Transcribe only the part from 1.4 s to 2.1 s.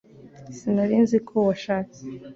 washatse